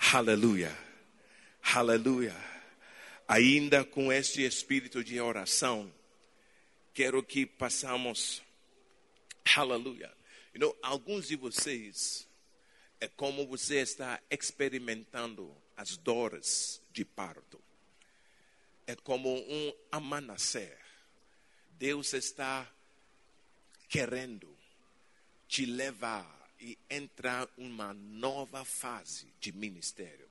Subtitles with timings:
[0.00, 0.76] Aleluia.
[1.62, 2.34] Aleluia.
[3.28, 5.92] Ainda com este espírito de oração,
[6.92, 8.42] quero que passamos.
[9.54, 10.12] Aleluia.
[10.52, 12.26] You know, alguns de vocês
[12.98, 17.62] é como você está experimentando as dores de parto.
[18.86, 20.76] É como um amanhecer.
[21.78, 22.68] Deus está
[23.88, 24.52] querendo
[25.46, 30.28] te levar e entrar uma nova fase de ministério.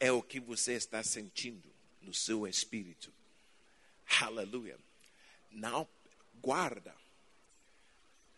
[0.00, 1.70] É o que você está sentindo
[2.00, 3.12] no seu espírito.
[4.20, 4.78] Aleluia.
[5.50, 5.86] Não
[6.40, 6.94] guarda.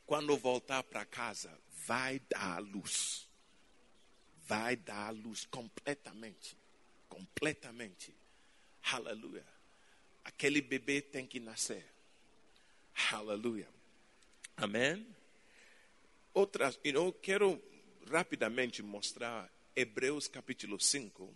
[0.04, 1.56] Quando voltar para casa,
[1.86, 3.26] vai dar a luz.
[4.46, 6.56] Vai dar a luz completamente.
[7.08, 8.14] Completamente.
[8.82, 9.46] Aleluia.
[10.24, 11.86] Aquele bebê tem que nascer.
[13.12, 13.68] Aleluia.
[14.56, 15.06] Amém?
[16.34, 17.62] Outras, know, quero
[18.10, 21.32] rapidamente mostrar Hebreus capítulo 5,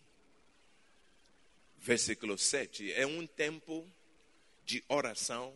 [1.76, 2.92] versículo 7.
[2.92, 3.88] É um tempo
[4.64, 5.54] de oração,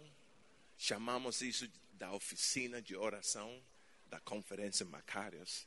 [0.79, 3.61] chamamos isso da oficina de oração
[4.07, 5.67] da Conferência Macários.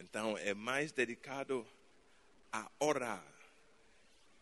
[0.00, 1.68] Então, é mais dedicado
[2.50, 3.30] a orar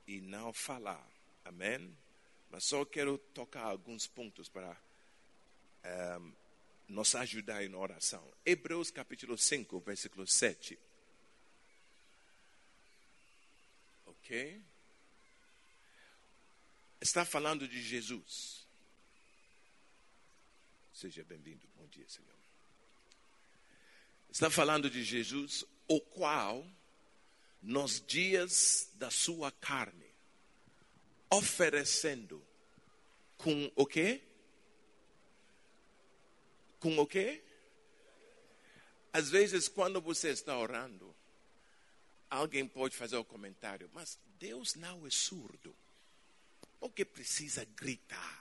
[0.07, 1.05] e não falar.
[1.45, 1.93] Amém?
[2.49, 4.81] Mas só quero tocar alguns pontos para
[6.21, 6.33] um,
[6.91, 8.23] nos ajudar em oração.
[8.45, 10.77] Hebreus capítulo 5, versículo 7.
[14.07, 14.61] Ok?
[17.01, 18.67] Está falando de Jesus.
[20.93, 21.67] Seja bem-vindo.
[21.77, 22.29] Bom dia, Senhor.
[24.29, 26.67] Está falando de Jesus, o qual,
[27.63, 30.11] nos dias da sua carne,
[31.31, 32.45] oferecendo
[33.39, 34.23] com o quê?
[36.81, 37.43] Com o quê?
[39.13, 41.15] Às vezes, quando você está orando,
[42.29, 45.77] alguém pode fazer o um comentário, mas Deus não é surdo.
[46.79, 48.41] Por que precisa gritar?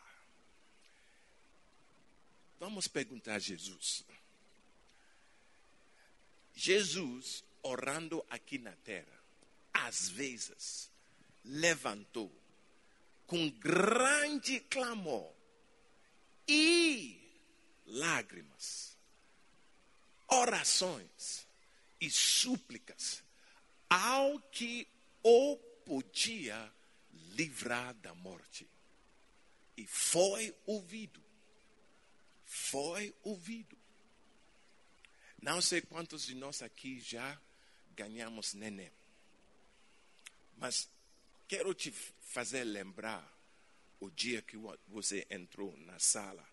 [2.60, 4.06] Vamos perguntar a Jesus.
[6.56, 9.20] Jesus, orando aqui na terra,
[9.74, 10.90] às vezes,
[11.44, 12.32] levantou
[13.26, 15.32] com grande clamor
[16.48, 17.19] e
[17.90, 18.98] lágrimas,
[20.28, 21.48] orações
[22.00, 23.24] e súplicas
[23.90, 24.88] ao que
[25.24, 26.72] o podia
[27.36, 28.68] livrar da morte.
[29.76, 31.24] E foi ouvido.
[32.46, 33.78] Foi ouvido.
[35.42, 37.40] Não sei quantos de nós aqui já
[37.96, 38.92] ganhamos neném.
[40.58, 40.90] Mas
[41.48, 43.26] quero te fazer lembrar
[44.00, 44.58] o dia que
[44.88, 46.48] você entrou na sala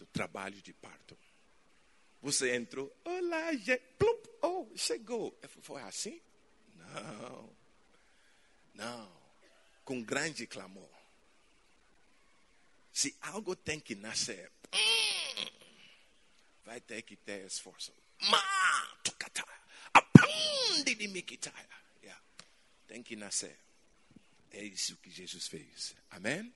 [0.00, 1.16] do trabalho de parto.
[2.22, 5.38] Você entrou, olá, gente, plup, oh, chegou.
[5.60, 6.18] Foi assim?
[6.74, 7.56] Não,
[8.74, 9.22] não,
[9.84, 10.88] com grande clamor.
[12.90, 14.50] Se algo tem que nascer,
[16.64, 17.92] vai ter que ter esforço.
[22.86, 23.56] Tem que nascer.
[24.50, 25.94] É isso que Jesus fez.
[26.10, 26.52] Amém?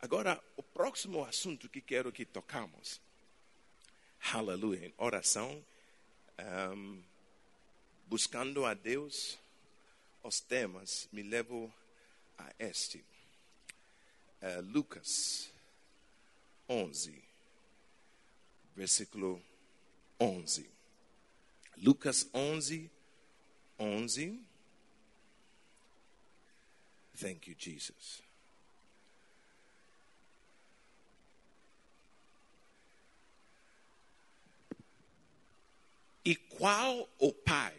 [0.00, 3.00] Agora, o próximo assunto que quero que tocamos,
[4.32, 5.64] aleluia, oração,
[6.74, 7.02] um,
[8.06, 9.38] buscando a Deus,
[10.22, 11.72] os temas me levam
[12.38, 13.04] a este.
[14.42, 15.50] Uh, Lucas
[16.68, 17.22] 11,
[18.74, 19.42] versículo
[20.20, 20.70] 11.
[21.76, 22.90] Lucas 11,
[23.78, 24.40] 11.
[27.16, 28.23] Thank you, Jesus.
[36.24, 37.78] E qual o pai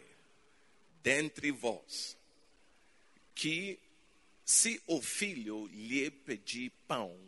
[1.02, 2.16] dentre vós
[3.34, 3.78] que,
[4.44, 7.18] se o filho lhe pedir pão,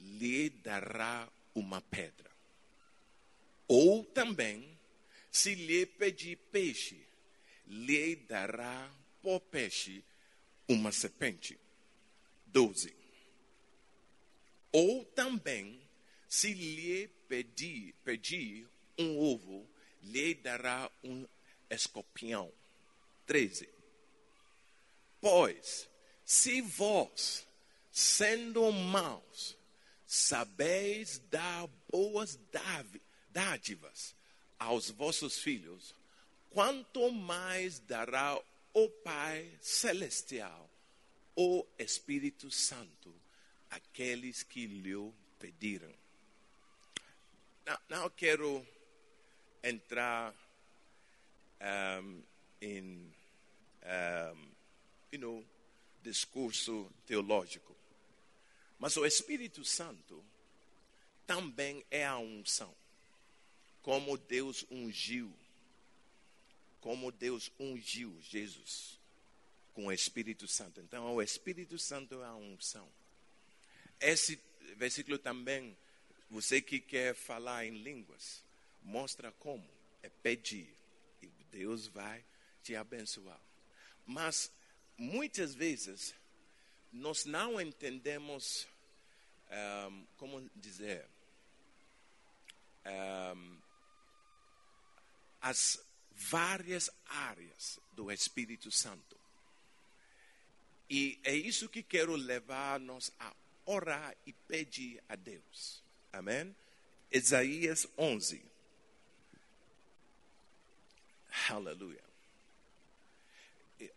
[0.00, 2.30] lhe dará uma pedra?
[3.66, 4.78] Ou também,
[5.30, 7.04] se lhe pedir peixe,
[7.66, 8.90] lhe dará
[9.20, 10.04] por peixe
[10.68, 11.58] uma serpente?
[12.46, 12.94] 12.
[14.70, 15.80] Ou também,
[16.28, 19.68] se lhe pedir, pedir um ovo,
[20.02, 21.26] lhe dará um
[21.70, 22.52] escorpião.
[23.26, 23.68] 13.
[25.20, 25.88] Pois,
[26.24, 27.46] se vós,
[27.90, 29.56] sendo maus,
[30.06, 32.38] sabeis dar boas
[33.30, 34.14] dádivas
[34.58, 35.94] aos vossos filhos,
[36.50, 38.40] quanto mais dará
[38.72, 40.70] o Pai Celestial,
[41.36, 43.14] o Espírito Santo,
[43.70, 45.92] àqueles que lhe pediram.
[47.66, 48.66] Não, não quero
[49.62, 50.34] entrar
[51.60, 52.22] um,
[52.60, 54.48] em um,
[55.12, 55.44] you know,
[56.02, 57.76] discurso teológico.
[58.78, 60.24] Mas o Espírito Santo
[61.26, 62.74] também é a unção.
[63.82, 65.32] Como Deus ungiu,
[66.80, 68.98] como Deus ungiu Jesus
[69.74, 70.80] com o Espírito Santo.
[70.80, 72.88] Então, o Espírito Santo é a unção.
[74.00, 74.38] Esse
[74.76, 75.76] versículo também,
[76.28, 78.42] você que quer falar em línguas,
[78.88, 79.68] mostra como
[80.02, 80.74] é pedir
[81.22, 82.24] e Deus vai
[82.62, 83.40] te abençoar.
[84.06, 84.50] Mas
[84.96, 86.14] muitas vezes
[86.90, 88.66] nós não entendemos
[89.90, 91.06] um, como dizer
[92.86, 93.58] um,
[95.42, 99.20] as várias áreas do Espírito Santo.
[100.88, 103.36] E é isso que quero levar-nos a
[103.66, 105.84] orar e pedir a Deus.
[106.10, 106.56] Amém?
[107.12, 108.48] Isaías 11.
[111.48, 112.02] Aleluia.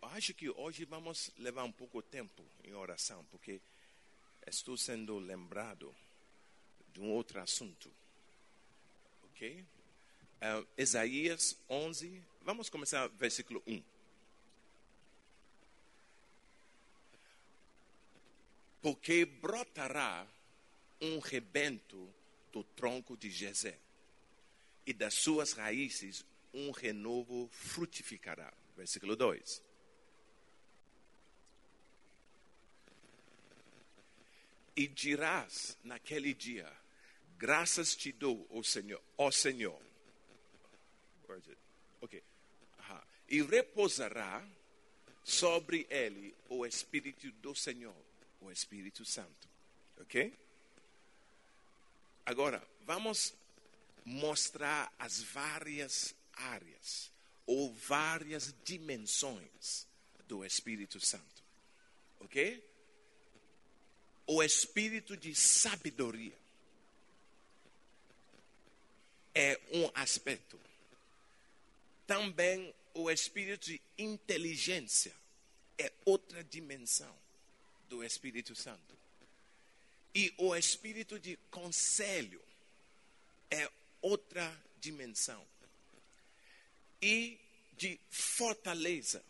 [0.02, 3.60] Acho que hoje vamos levar um pouco de tempo em oração, porque
[4.46, 5.94] estou sendo lembrado
[6.94, 7.92] de um outro assunto.
[9.24, 9.66] Ok?
[10.42, 13.82] Uh, Isaías 11, vamos começar versículo 1.
[18.82, 20.28] Porque brotará
[21.00, 22.08] um rebento
[22.52, 23.78] do tronco de Jezé,
[24.86, 28.52] e das suas raízes um renovo frutificará.
[28.76, 29.62] Versículo 2.
[34.76, 36.72] E dirás naquele dia:
[37.38, 39.82] Graças te dou, ó Senhor, ó Senhor.
[42.80, 43.04] Aha.
[43.28, 44.48] E repousará
[45.24, 47.96] sobre ele o Espírito do Senhor,
[48.40, 49.50] o Espírito Santo.
[50.00, 50.34] Ok?
[52.26, 53.34] Agora, vamos
[54.06, 57.12] mostrar as várias áreas
[57.46, 59.88] ou várias dimensões
[60.28, 61.44] do Espírito Santo.
[62.20, 62.64] Ok?
[64.28, 66.38] O espírito de sabedoria
[69.34, 70.60] é um aspecto.
[72.06, 75.14] Também o espírito de inteligência
[75.78, 77.14] é outra dimensão
[77.90, 78.98] do Espírito Santo.
[80.14, 82.42] E o espírito de conselho
[83.50, 83.70] é
[84.02, 85.46] outra dimensão.
[87.02, 87.40] E
[87.78, 89.24] de fortaleza.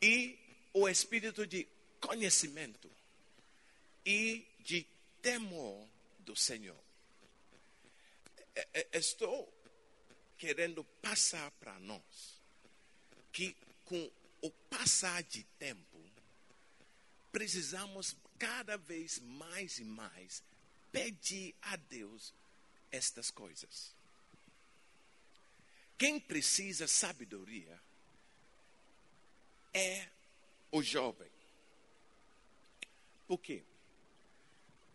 [0.00, 0.38] E
[0.74, 1.66] o espírito de
[2.00, 2.90] conhecimento
[4.04, 4.86] e de
[5.20, 5.88] temor
[6.18, 6.82] do Senhor.
[8.92, 9.52] Estou
[10.36, 12.40] querendo passar para nós
[13.32, 14.10] que com
[14.42, 16.02] o passar de tempo
[17.30, 20.42] precisamos cada vez mais e mais
[20.90, 22.34] pedir a Deus
[22.90, 23.94] estas coisas.
[26.02, 27.80] Quem precisa sabedoria
[29.72, 30.08] é
[30.72, 31.30] o jovem.
[33.24, 33.62] Por quê?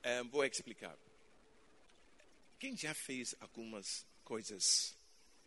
[0.04, 0.98] É, vou explicar.
[2.60, 4.98] Quem já fez algumas coisas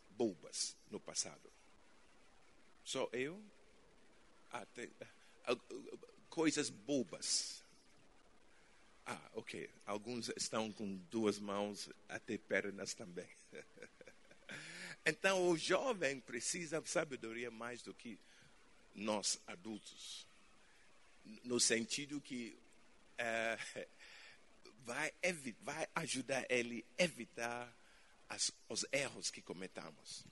[0.08, 1.52] bobas no passado?
[2.82, 3.38] Só eu?
[4.50, 4.88] Até,
[6.30, 7.62] coisas bobas.
[9.04, 9.68] Ah, ok.
[9.84, 13.28] Alguns estão com duas mãos, até pernas também.
[15.10, 18.18] então, o jovem precisa de sabedoria mais do que
[18.94, 20.26] nós adultos.
[21.44, 22.56] No sentido que
[23.18, 23.58] é,
[24.84, 25.12] vai,
[25.62, 27.76] vai ajudar ele a evitar
[28.28, 30.24] as, os erros que cometamos.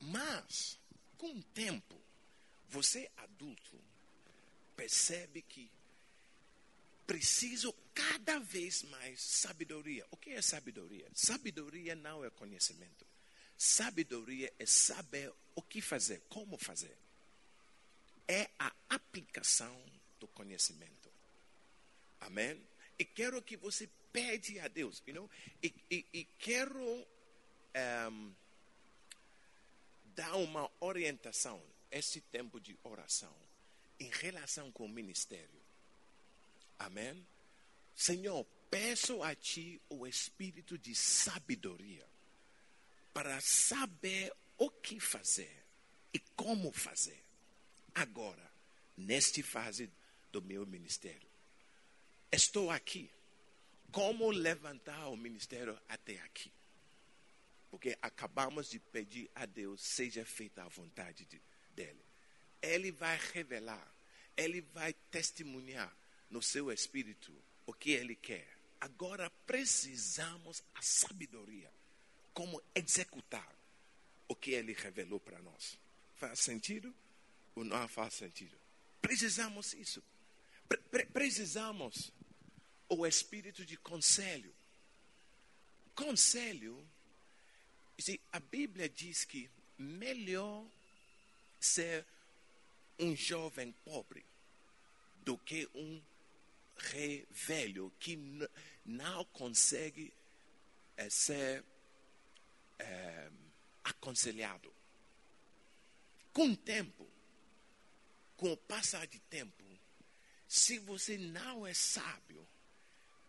[0.00, 0.78] Mas,
[1.16, 2.00] com o tempo,
[2.68, 3.78] você adulto
[4.76, 5.68] percebe que
[7.04, 10.06] preciso cada vez mais sabedoria.
[10.10, 11.08] O que é sabedoria?
[11.12, 13.07] Sabedoria não é conhecimento.
[13.58, 16.96] Sabedoria é saber o que fazer, como fazer.
[18.28, 19.76] É a aplicação
[20.20, 21.10] do conhecimento.
[22.20, 22.64] Amém?
[22.96, 25.30] E quero que você pede a Deus, you know?
[25.60, 27.06] e, e, e quero
[28.10, 28.34] um,
[30.14, 31.60] dar uma orientação,
[31.90, 33.34] esse tempo de oração,
[33.98, 35.60] em relação com o ministério.
[36.78, 37.26] Amém?
[37.96, 42.06] Senhor, peço a Ti o espírito de sabedoria
[43.18, 45.64] para saber o que fazer
[46.14, 47.20] e como fazer
[47.92, 48.48] agora,
[48.96, 49.90] nesta fase
[50.30, 51.28] do meu ministério
[52.30, 53.10] estou aqui.
[53.90, 56.52] Como levantar o ministério até aqui?
[57.72, 61.42] Porque acabamos de pedir a Deus, seja feita a vontade de,
[61.74, 62.04] dele.
[62.62, 63.92] Ele vai revelar,
[64.36, 65.92] ele vai testemunhar
[66.30, 67.34] no seu espírito
[67.66, 68.48] o que ele quer.
[68.80, 71.68] Agora precisamos a sabedoria,
[72.38, 73.52] como executar
[74.28, 75.76] o que ele revelou para nós.
[76.14, 76.94] Faz sentido?
[77.56, 78.56] ou não faz sentido?
[79.02, 80.00] Precisamos isso.
[80.68, 82.12] Pre pre precisamos
[82.88, 84.54] o espírito de conselho.
[85.96, 86.88] Conselho,
[87.98, 90.64] se a Bíblia diz que melhor
[91.58, 92.06] ser
[93.00, 94.24] um jovem pobre
[95.24, 96.00] do que um
[96.76, 98.16] rei velho que
[98.84, 100.12] não consegue
[100.96, 101.64] é, ser
[102.78, 103.30] é,
[103.84, 104.72] aconselhado.
[106.32, 107.08] Com o tempo,
[108.36, 109.64] com o passar de tempo,
[110.46, 112.46] se você não é sábio,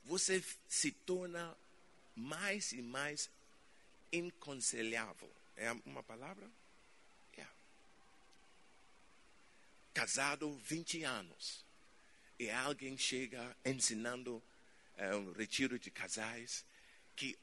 [0.04, 1.56] você se torna
[2.16, 3.30] mais e mais
[4.12, 5.32] inconselhável.
[5.56, 6.50] É uma palavra?
[7.34, 7.54] Yeah.
[9.94, 11.66] Casado 20 anos.
[12.38, 14.42] E alguém chega ensinando
[14.96, 16.64] é, um retiro de casais
[17.16, 17.38] que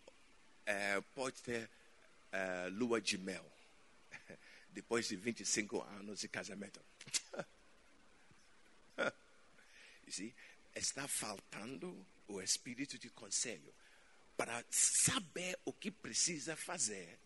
[0.64, 1.68] é, pode ter
[2.32, 3.44] é, lua de mel
[4.70, 6.80] depois de 25 anos de casamento.
[10.78, 13.72] está faltando o espírito de conselho
[14.36, 17.18] para saber o que precisa fazer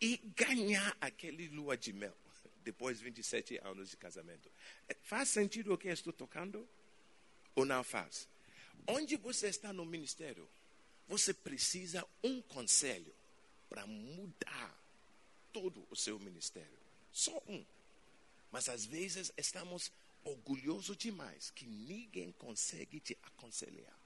[0.00, 2.16] e ganhar aquele lua de mel
[2.64, 4.50] depois de 27 anos de casamento.
[4.88, 6.68] É, faz sentido o que estou tocando?
[7.54, 8.28] Ou não faz?
[8.86, 10.48] Onde você está no ministério,
[11.06, 13.12] você precisa um conselho
[13.68, 14.76] para mudar
[15.52, 16.78] todo o seu ministério.
[17.12, 17.64] Só um.
[18.50, 19.92] Mas às vezes estamos
[20.24, 23.98] orgulhosos demais que ninguém consegue te aconselhar.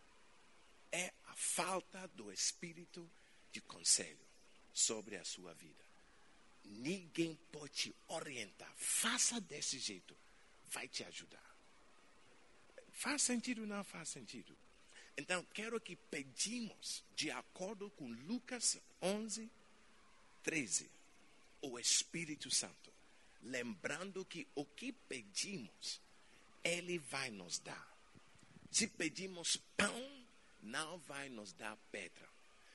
[0.90, 3.08] É a falta do espírito
[3.50, 4.26] de conselho
[4.72, 5.84] sobre a sua vida.
[6.64, 8.72] Ninguém pode te orientar.
[8.76, 10.16] Faça desse jeito.
[10.66, 11.56] Vai te ajudar.
[12.92, 14.56] Faz sentido ou não faz sentido?
[15.16, 19.50] Então, quero que pedimos, de acordo com Lucas 11,
[20.42, 20.90] 13,
[21.60, 22.92] o Espírito Santo.
[23.42, 26.00] Lembrando que o que pedimos,
[26.64, 27.92] Ele vai nos dar.
[28.70, 30.26] Se pedimos pão,
[30.62, 32.28] não vai nos dar pedra.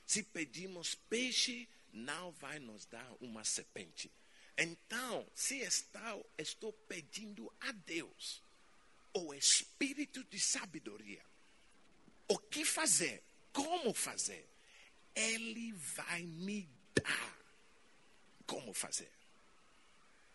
[0.05, 4.11] Se pedimos peixe, não vai nos dar uma serpente.
[4.57, 8.41] Então, se está, estou pedindo a Deus
[9.13, 11.23] o espírito de sabedoria,
[12.27, 14.47] o que fazer, como fazer,
[15.15, 17.37] Ele vai me dar
[18.45, 19.11] como fazer.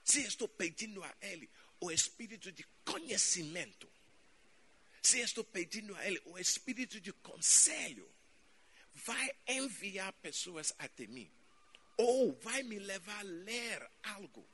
[0.05, 1.49] Se estou pedindo a Ele
[1.81, 3.91] o espírito de conhecimento,
[5.03, 8.09] se estou pedindo a Ele o espírito de conselho,
[8.95, 11.31] vai enviar pessoas até mim,
[11.97, 14.47] ou vai me levar a ler algo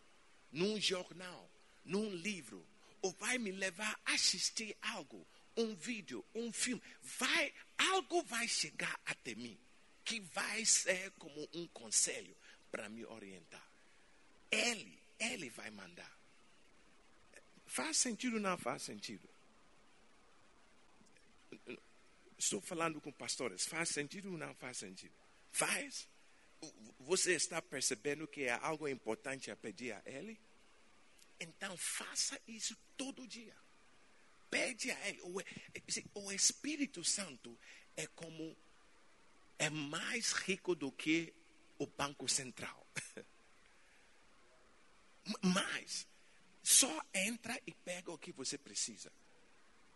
[0.51, 1.51] num jornal,
[1.85, 2.67] num livro,
[3.03, 5.27] ou vai me levar a assistir algo,
[5.59, 6.81] um vídeo, um filme.
[7.03, 9.59] Vai, algo vai chegar até mim
[10.05, 12.35] que vai ser como um conselho
[12.71, 13.69] para me orientar.
[14.51, 16.17] Ele, ele vai mandar.
[17.67, 19.29] Faz sentido ou não faz sentido?
[22.39, 23.67] Estou falando com pastores.
[23.67, 25.13] Faz sentido ou não faz sentido?
[25.53, 26.09] Faz.
[27.01, 30.41] Você está percebendo que é algo importante a pedir a Ele?
[31.39, 33.55] Então faça isso todo dia.
[34.51, 35.21] Pede a Ele.
[36.15, 37.59] O Espírito Santo
[37.97, 38.57] é como
[39.59, 41.35] é mais rico do que
[41.79, 42.87] o Banco Central.
[45.43, 46.07] Mas
[46.63, 49.13] só entra e pega o que você precisa.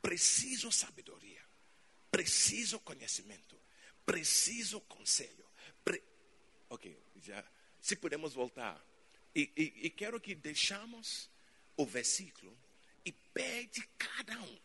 [0.00, 1.42] Preciso sabedoria.
[2.10, 3.58] Preciso conhecimento.
[4.04, 5.46] Preciso conselho.
[5.84, 6.02] Pre...
[6.68, 7.44] Ok, já.
[7.80, 8.84] Se podemos voltar.
[9.34, 11.30] E, e, e quero que deixamos
[11.76, 12.56] o versículo
[13.04, 14.58] e pede cada um.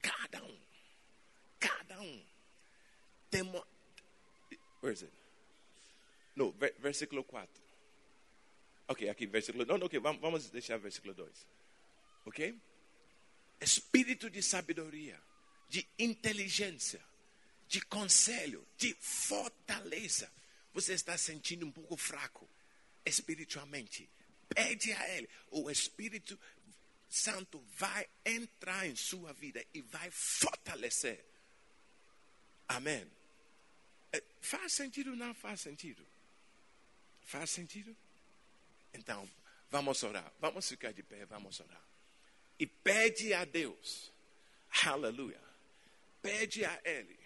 [0.00, 0.60] Cada um.
[1.58, 2.24] Cada um.
[3.30, 3.64] Temo...
[4.80, 5.12] Where is it?
[6.34, 7.62] No, versículo 4.
[8.88, 9.64] Ok, aqui, versículo.
[9.64, 11.46] Não, não, ok, vamos deixar versículo 2.
[12.26, 12.58] Ok?
[13.60, 15.20] Espírito de sabedoria,
[15.68, 17.02] de inteligência,
[17.68, 20.30] de conselho, de fortaleza.
[20.74, 22.48] Você está sentindo um pouco fraco
[23.04, 24.08] espiritualmente.
[24.48, 25.28] Pede a Ele.
[25.50, 26.38] O Espírito
[27.12, 31.22] Santo vai entrar em sua vida e vai fortalecer.
[32.66, 33.06] Amém.
[34.10, 36.02] É, faz sentido ou não faz sentido?
[37.26, 37.94] Faz sentido?
[38.94, 39.28] Então,
[39.70, 40.32] vamos orar.
[40.40, 41.82] Vamos ficar de pé, vamos orar.
[42.58, 44.10] E pede a Deus.
[44.86, 45.40] Aleluia.
[46.22, 47.18] Pede a Ele.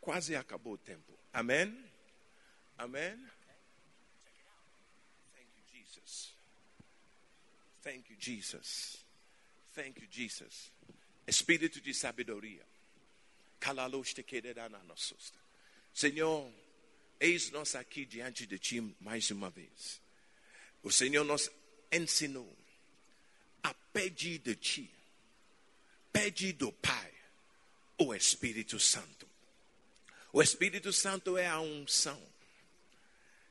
[0.00, 1.16] Quase acabou o tempo.
[1.32, 1.88] Amém?
[2.76, 3.16] Amém?
[5.36, 6.34] Thank you, Jesus.
[7.86, 9.04] Thank you, Jesus.
[9.72, 10.72] Thank you, Jesus.
[11.24, 12.66] Espírito de sabedoria.
[15.94, 16.52] Senhor,
[17.20, 20.00] eis nós aqui diante de Ti mais uma vez.
[20.82, 21.48] O Senhor nos
[21.92, 22.56] ensinou
[23.62, 24.90] a pedir de ti,
[26.12, 27.14] pedir do Pai,
[27.98, 29.28] o Espírito Santo.
[30.32, 32.20] O Espírito Santo é a unção.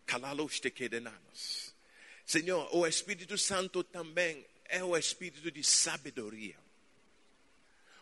[0.05, 1.64] Calalos te quedenanos.
[2.25, 6.57] Senhor, o Espírito Santo também é o Espírito de sabedoria.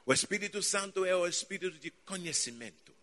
[0.05, 2.93] O Espírito Santo é o Espírito de conhecimento.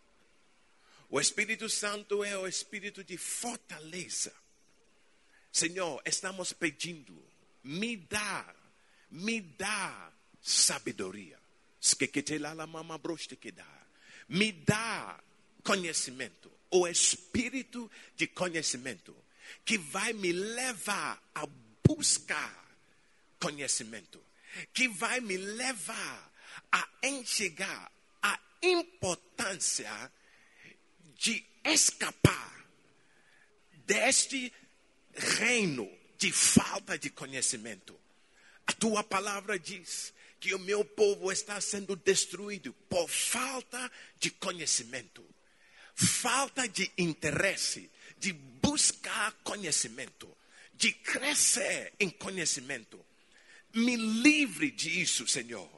[1.09, 4.33] O Espírito Santo é o Espírito de fortaleza.
[5.51, 7.21] Senhor, estamos pedindo,
[7.63, 8.55] me dá,
[9.09, 10.11] me dá
[10.41, 11.37] sabedoria.
[14.29, 15.23] Me dá
[15.63, 19.15] conhecimento, o espírito de conhecimento,
[19.65, 21.47] que vai me levar a
[21.87, 22.61] buscar
[23.39, 24.23] conhecimento,
[24.73, 26.31] que vai me levar
[26.71, 27.91] a enxergar
[28.21, 30.11] a importância
[31.17, 32.65] de escapar
[33.85, 34.53] deste
[35.13, 37.99] reino de falta de conhecimento.
[38.67, 45.23] A tua palavra diz que o meu povo está sendo destruído por falta de conhecimento,
[45.93, 47.89] falta de interesse,
[48.21, 50.29] de buscar conhecimento,
[50.75, 53.03] de crescer em conhecimento.
[53.73, 55.69] Me livre disso, Senhor.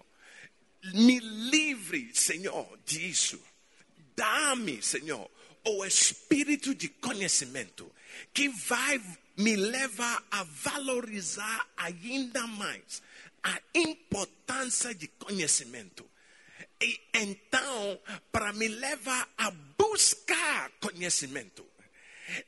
[0.93, 3.41] Me livre, Senhor, disso.
[4.13, 5.31] Dá-me, Senhor,
[5.63, 7.89] o espírito de conhecimento
[8.33, 9.01] que vai
[9.37, 13.01] me levar a valorizar ainda mais
[13.41, 16.05] a importância de conhecimento.
[16.81, 17.99] E então,
[18.31, 21.72] para me levar a buscar conhecimento.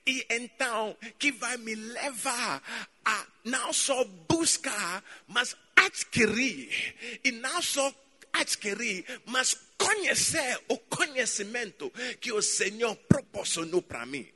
[0.06, 2.62] E então, que vai me levar
[3.04, 6.96] a não só buscar, mas adquirir.
[7.24, 7.94] E não só
[8.34, 14.28] adquirir, mas conhecer o conhecimento que o Senhor proporcionou para mim.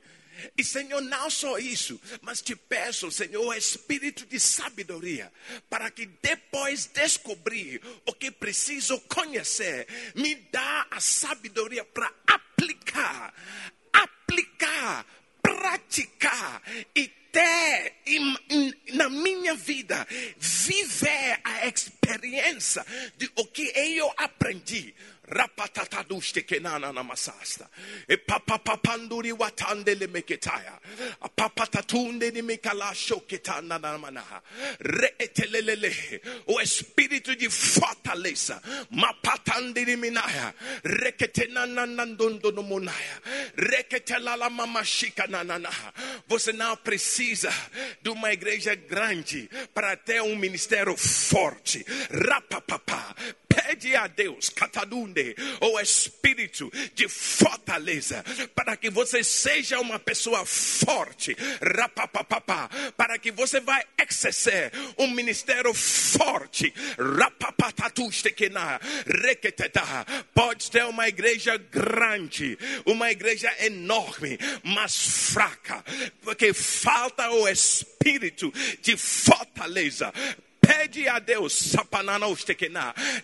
[0.56, 5.30] E Senhor, não só isso, mas te peço, Senhor, o espírito de sabedoria,
[5.68, 13.34] para que depois descobrir o que preciso conhecer, me dá a sabedoria para aplicar,
[13.92, 15.06] aplicar,
[15.42, 16.62] praticar
[16.94, 17.94] e ter
[18.94, 22.84] na minha vida viver a experiência
[23.16, 24.94] de o que eu aprendi
[25.30, 27.68] rapatataduste kenana namasasta
[28.08, 29.32] e papapapanduri
[30.06, 30.78] meketaya.
[31.36, 32.42] Papatatunde ni
[34.80, 36.20] reetelelele.
[36.46, 38.60] O espírito de fortaleza.
[38.90, 40.54] Mapatande ni minaya.
[40.84, 43.20] Reketenana nandondo monaya
[46.26, 47.52] você não precisa
[48.02, 51.84] de uma igreja grande para ter um ministério forte.
[52.10, 53.14] Rapapapá
[53.50, 61.36] pede a Deus, catadunde, o espírito de fortaleza, para que você seja uma pessoa forte,
[62.96, 68.80] para que você vai exercer um ministério forte, rapapatatustequena.
[70.32, 74.96] Pode ter uma igreja grande, uma igreja enorme, mas
[75.32, 75.84] fraca,
[76.22, 80.12] porque falta o espírito de fortaleza
[80.60, 81.74] Pede a Deus,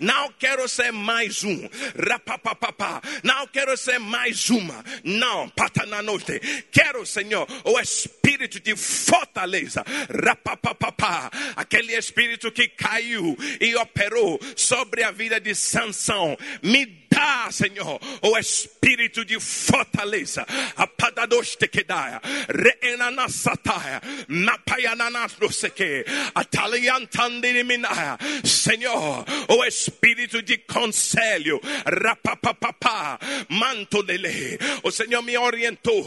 [0.00, 1.68] não quero ser mais um,
[2.08, 9.84] rapapapá, não quero ser mais uma, não, patananote, quero, Senhor, o espírito de fortaleza,
[10.24, 17.98] rapapapá, aquele espírito que caiu e operou sobre a vida de Sansão, me dá, Senhor,
[18.22, 20.46] o espírito de fortaleza.
[20.76, 23.28] Apadadoste que dá, reenana
[28.44, 34.58] Senhor, o espírito de conselho, rapapapapá, manto dele.
[34.82, 36.04] O Senhor me orientou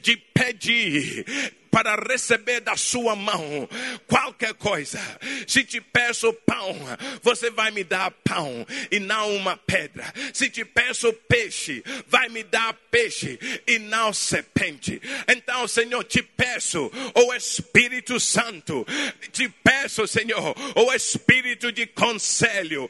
[0.00, 1.24] de pedir
[1.70, 3.68] para receber da sua mão
[4.06, 5.00] qualquer coisa.
[5.46, 6.76] Se te peço pão,
[7.22, 10.12] você vai me dar pão e não uma pedra.
[10.32, 15.00] Se te peço peixe, vai me dar peixe e não serpente.
[15.28, 18.86] Então, Senhor, te peço o Espírito Santo,
[19.30, 22.88] te peço, Senhor, o Espírito de conselho,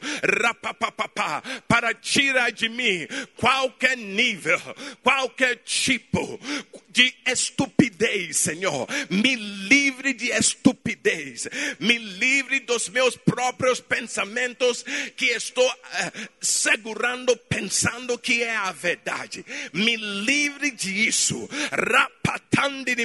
[1.67, 4.59] para tirar de mim qualquer nível,
[5.03, 6.39] qualquer tipo
[6.89, 8.70] de estupidez, Senhor.
[9.09, 11.47] Me livre de estupidez.
[11.79, 14.83] Me livre dos meus próprios pensamentos
[15.15, 19.45] que estou uh, segurando, pensando que é a verdade.
[19.73, 21.49] Me livre disso.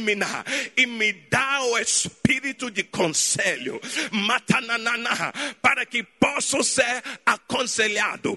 [0.01, 0.45] Minar.
[0.77, 3.81] E me dá o Espírito de conselho,
[4.13, 7.03] matananana, para que possa ser
[7.49, 8.37] aconselhado,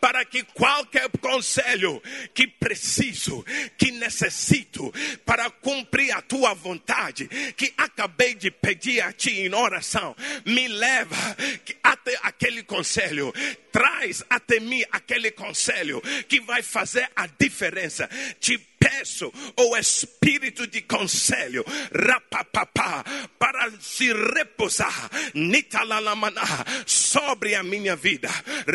[0.00, 2.00] para que qualquer conselho
[2.32, 3.44] que preciso,
[3.76, 4.92] que necessito
[5.24, 10.14] para cumprir a tua vontade, que acabei de pedir a ti em oração,
[10.46, 11.36] me leva
[11.82, 13.32] até aquele conselho,
[13.78, 18.10] traz até mim aquele conselho que vai fazer a diferença.
[18.40, 23.04] Te peço o espírito de conselho, rapapapá,
[23.38, 28.30] para se repousar, nitalalamaná, sobre a minha vida,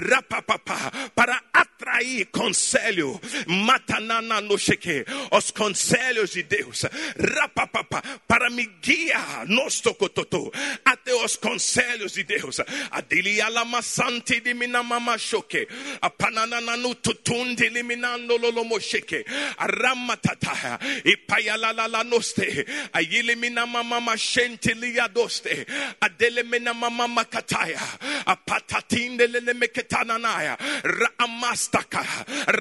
[0.09, 6.83] rapapapá, para atrair conselho, matanana no cheque, os conselhos de Deus,
[7.17, 10.51] rapapapá, para me guiar, nos tocototô,
[10.83, 12.59] até os conselhos de Deus,
[12.91, 15.67] adilia lama santi de minamama choque,
[16.01, 19.25] a pananana no tutundi liminando lolomo cheque,
[19.57, 25.65] a ramatata, e payalalala noste, a yilimina mama mashente liadoste,
[26.01, 27.79] a delemina mama makataya,
[28.25, 32.03] a patatinde lele meketananaya, raamastaka,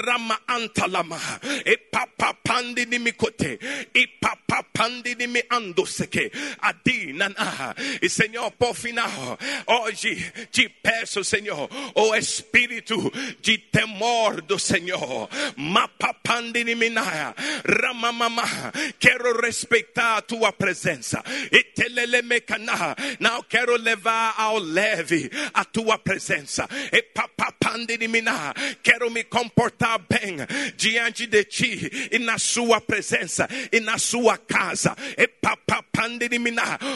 [0.05, 1.19] rama antalama,
[1.65, 3.59] e papa pandi ni mikote,
[3.95, 6.31] e papa pandi ni mi andoseke,
[6.63, 14.59] adi nana, e Senhor, por final, hoje te peço, Senhor, o espírito de temor do
[14.59, 15.29] Senhor,
[17.67, 21.63] ramamama, quero respeitar a tua presença, e
[23.19, 27.03] não quero levar ao leve a tua presença, e
[28.83, 30.37] quero me comportar bem
[30.77, 35.27] diante de ti e na sua presença e na sua casa, e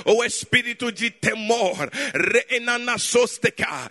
[0.05, 3.89] o espírito de temor, reenana sosteka,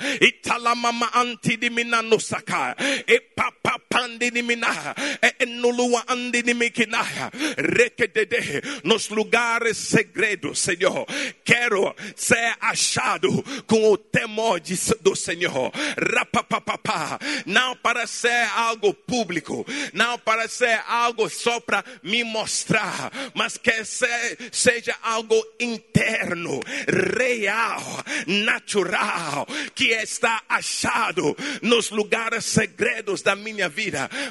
[1.16, 2.76] antidimina nosaka.
[3.08, 3.80] E papa
[7.58, 11.06] rekedede, nos lugares segredos, Senhor,
[11.44, 15.72] quero ser achado com o temor de, do Senhor,
[17.46, 23.84] não para ser algo público, não para ser algo só para me mostrar, mas que
[23.86, 24.08] se,
[24.52, 27.82] seja algo interno, real,
[28.28, 33.85] natural, que está achado nos lugares segredos da minha vida,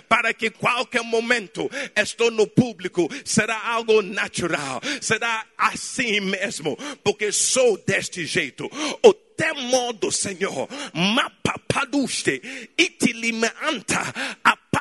[0.09, 7.77] para que qualquer momento estou no público, será algo natural, será assim mesmo, porque sou
[7.79, 8.71] deste jeito.
[9.03, 12.41] O temor do Senhor, mapapaduste,
[12.79, 14.13] itilimeanta,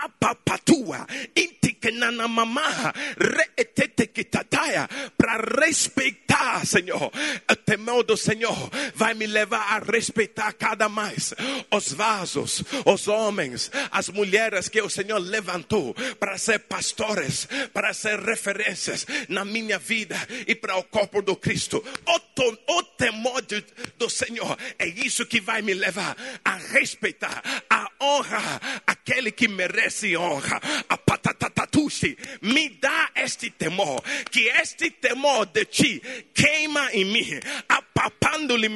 [0.04, 7.12] apapapatua, intikenana mama, reetetekitataya, para respeitar, Senhor.
[7.50, 11.34] O temor do Senhor vai me levar a respeitar cada mais
[11.72, 18.20] os vasos, os homens, as mulheres que o Senhor levantou para ser pastores, para ser
[18.20, 20.16] referências na minha vida
[20.48, 21.84] e para o corpo do Cristo.
[22.06, 23.64] O, to, o temor de,
[23.98, 29.93] do Senhor é isso que vai me levar a respeitar, a honrar aquele que merece
[30.18, 30.60] honra.
[30.90, 34.02] A patatatushi me dá este temor,
[34.32, 36.02] que este temor de ti
[36.34, 38.70] queima em mim, apapando-lhe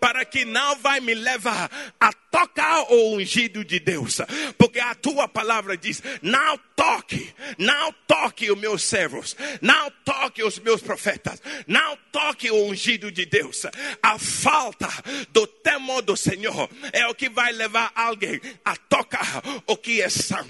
[0.00, 4.18] para que não vai me levar a tocar o ungido de Deus,
[4.58, 10.58] porque a tua palavra diz: não toque, não toque os meus servos, não toque os
[10.58, 13.66] meus profetas, não toque o ungido de Deus.
[14.02, 14.88] A falta
[15.30, 20.08] do temor do Senhor é o que vai levar alguém a tocar o que é
[20.08, 20.45] santo,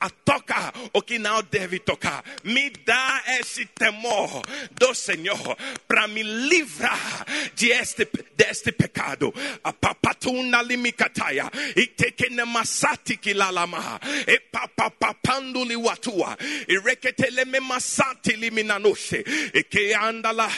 [0.00, 2.24] a tocar o que não deve tocar.
[2.44, 5.56] Me dá esse temor do Senhor
[5.86, 9.32] para me livrar de este, deste pecado.
[9.62, 16.36] A papatuna limicataya, e tekene masati kilalama, e papapapando liwatua,
[16.68, 20.50] e reketele me masati liminanoshe, e que anda lá,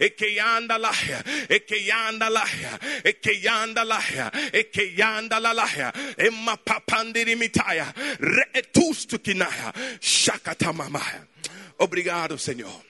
[0.00, 0.92] e que anda lá,
[1.48, 2.44] e que anda lá,
[3.04, 4.02] e que anda lá,
[4.52, 7.36] e que anda lá, e mapapandiri
[11.78, 12.84] Obrigado, Senhor.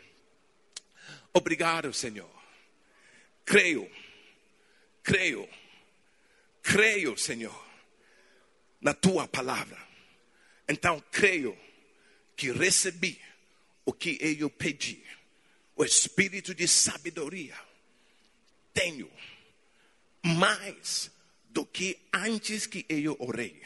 [1.33, 2.31] Obrigado, Senhor.
[3.45, 3.91] Creio,
[5.03, 5.49] creio,
[6.63, 7.67] creio, Senhor,
[8.81, 9.79] na tua palavra.
[10.69, 11.57] Então, creio
[12.35, 13.21] que recebi
[13.85, 15.03] o que eu pedi,
[15.77, 17.57] o espírito de sabedoria.
[18.75, 19.11] Tenho
[20.23, 21.11] mais
[21.51, 23.63] do que antes que eu orei.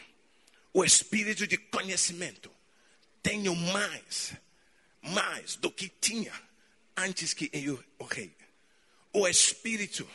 [0.72, 2.50] O espírito de conhecimento.
[3.22, 4.32] Tenho mais,
[5.02, 6.32] mais do que tinha
[6.96, 8.34] antes que eu orei.
[9.12, 10.08] O espírito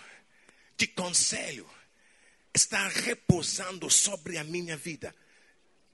[0.77, 1.69] de conselho
[2.53, 5.13] está repousando sobre a minha vida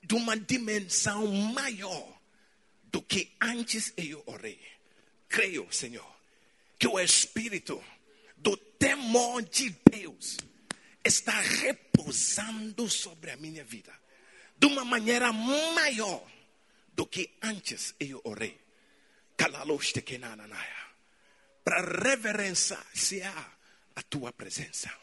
[0.03, 2.21] de uma dimensão maior
[2.91, 4.59] do que antes eu orei.
[5.27, 6.15] Creio, Senhor,
[6.77, 7.81] que o Espírito
[8.35, 10.37] do temor de Deus
[11.03, 13.93] está repousando sobre a minha vida
[14.61, 16.23] de uma maneira maior
[16.93, 18.61] do que antes eu orei.
[21.63, 23.57] Para reverenciar
[23.95, 24.93] a tua presença,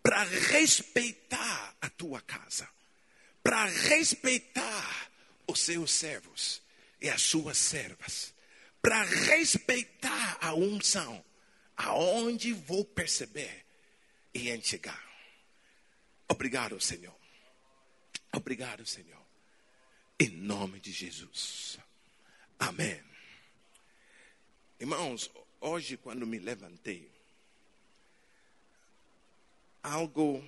[0.00, 2.68] para respeitar a tua casa,
[3.42, 5.10] para respeitar
[5.48, 6.62] os seus servos
[7.00, 8.32] e as suas servas,
[8.80, 11.24] para respeitar a unção,
[11.76, 13.66] aonde vou perceber
[14.32, 15.02] e enxergar.
[16.28, 17.23] Obrigado, Senhor.
[18.36, 19.22] Obrigado, Senhor.
[20.18, 21.78] Em nome de Jesus.
[22.58, 23.02] Amém.
[24.80, 27.10] Irmãos, hoje quando me levantei,
[29.82, 30.44] algo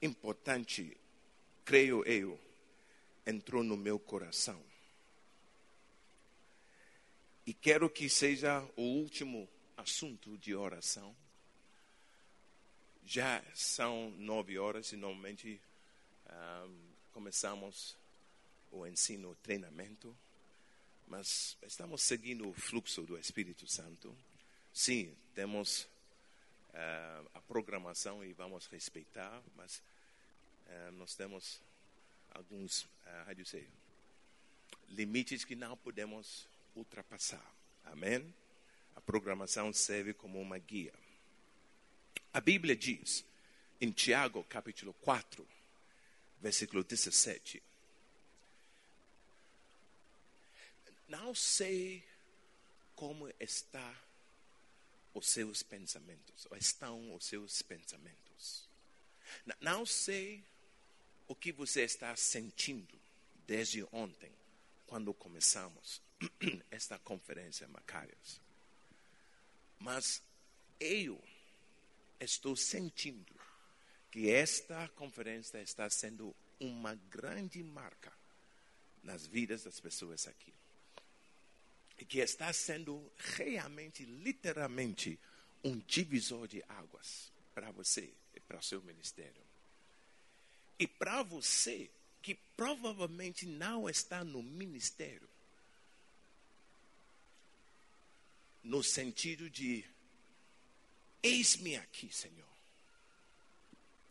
[0.00, 0.96] importante,
[1.64, 2.40] creio eu,
[3.26, 4.62] entrou no meu coração.
[7.46, 11.14] E quero que seja o último assunto de oração.
[13.04, 15.60] Já são nove horas e normalmente
[16.64, 17.96] um, começamos
[18.70, 20.16] o ensino, o treinamento,
[21.06, 24.16] mas estamos seguindo o fluxo do Espírito Santo.
[24.72, 25.82] Sim, temos
[26.70, 29.82] uh, a programação e vamos respeitar, mas
[30.66, 31.60] uh, nós temos
[32.30, 33.68] alguns, uh, say,
[34.88, 37.44] limites que não podemos ultrapassar.
[37.84, 38.32] Amém?
[38.94, 40.94] A programação serve como uma guia.
[42.32, 43.24] A Bíblia diz,
[43.78, 45.46] em Tiago, capítulo 4,
[46.40, 47.62] versículo 17:
[51.08, 52.02] Não sei
[52.96, 53.94] como está
[55.12, 58.66] os seus pensamentos, ou estão os seus pensamentos.
[59.60, 60.42] Não sei
[61.28, 62.98] o que você está sentindo
[63.46, 64.32] desde ontem,
[64.86, 66.00] quando começamos
[66.70, 68.40] esta conferência Macários.
[69.78, 70.22] Mas
[70.80, 71.22] eu
[72.22, 73.34] estou sentindo
[74.10, 78.12] que esta conferência está sendo uma grande marca
[79.02, 80.52] nas vidas das pessoas aqui.
[81.98, 85.18] E que está sendo realmente, literalmente,
[85.64, 89.42] um divisor de águas para você e para o seu ministério.
[90.78, 95.28] E para você que provavelmente não está no ministério,
[98.62, 99.84] no sentido de:
[101.22, 102.48] eis-me aqui, Senhor.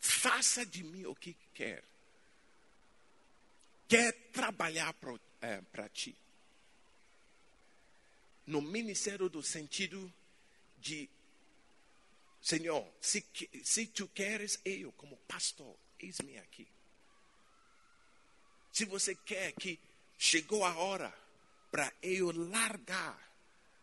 [0.00, 1.84] Faça de mim o que quer.
[3.88, 6.16] Quer trabalhar para é, ti.
[8.46, 10.12] No ministério do sentido
[10.78, 11.08] de
[12.40, 13.24] Senhor, se,
[13.62, 16.66] se tu queres eu como pastor, eis-me aqui.
[18.72, 19.78] Se você quer que
[20.18, 21.14] chegou a hora
[21.70, 23.31] para eu largar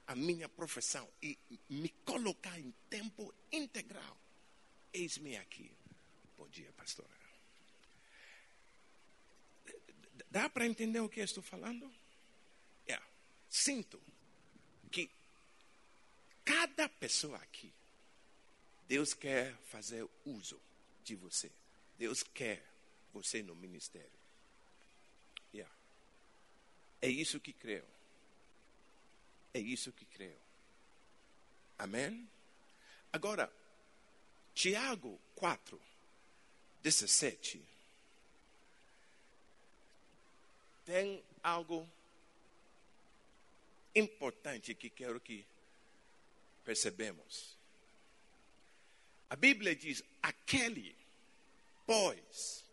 [0.10, 1.38] a minha profissão e
[1.70, 4.18] me colocar em tempo integral.
[4.92, 5.72] Eis-me aqui.
[6.36, 7.08] Bom dia, pastora.
[10.32, 11.94] Dá para entender o que eu estou falando?
[12.88, 13.06] Yeah.
[13.48, 14.02] Sinto
[14.92, 15.12] que
[16.44, 17.72] cada pessoa aqui,
[18.88, 20.60] Deus quer fazer uso
[21.04, 21.52] de você.
[22.00, 22.66] Deus quer
[23.14, 24.20] você no ministério.
[25.54, 25.72] Yeah.
[27.00, 27.99] É isso que creio.
[29.54, 30.40] É isso que creio.
[31.78, 32.30] Amém?
[33.12, 33.52] Agora,
[34.54, 35.82] Tiago 4,
[36.84, 37.64] 17.
[40.86, 41.88] Tem algo
[43.96, 45.46] importante que quero que
[46.64, 47.58] percebemos.
[49.30, 50.96] A Bíblia diz: aquele,
[51.86, 52.66] pois,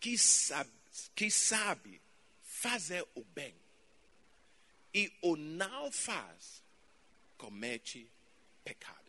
[0.00, 0.70] que sabe,
[1.14, 2.00] que sabe
[2.42, 3.61] fazer o bem
[4.94, 6.62] e o não faz,
[7.38, 8.08] comete
[8.62, 9.00] pecado.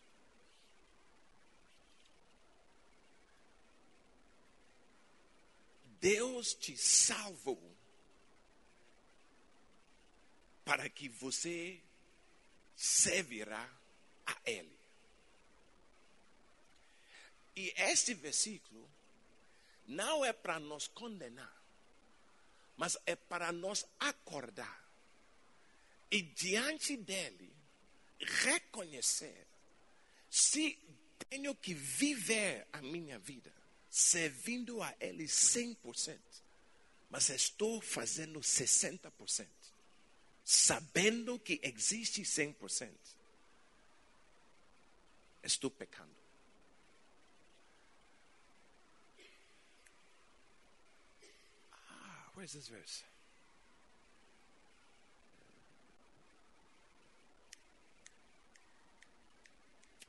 [5.99, 7.61] Deus te salvou
[10.65, 11.79] para que você
[12.75, 13.69] servirá
[14.25, 14.77] a Ele.
[17.55, 18.89] E este versículo
[19.87, 21.55] não é para nos condenar,
[22.75, 24.82] mas é para nos acordar
[26.13, 27.51] e diante dele
[28.19, 29.47] reconhecer
[30.29, 30.77] se
[31.27, 33.51] tenho que viver a minha vida
[33.89, 36.19] servindo a ele 100%,
[37.09, 39.47] mas estou fazendo 60%,
[40.45, 42.91] sabendo que existe 100%.
[45.41, 46.15] Estou pecando.
[51.71, 53.03] Ah, where's this verse?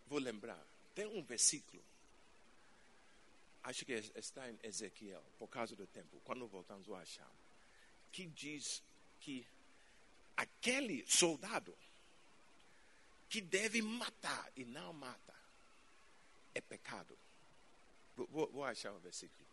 [0.07, 0.63] Vou lembrar.
[0.95, 1.83] Tem um versículo.
[3.63, 6.21] Acho que está em Ezequiel, por causa do tempo.
[6.25, 7.31] Quando voltamos, vou achar.
[8.13, 8.83] Que diz
[9.21, 9.47] que
[10.37, 11.75] aquele soldado
[13.29, 15.35] que deve matar e não mata
[16.55, 17.19] é pecado.
[18.17, 19.45] Vou, vou achar o versículo.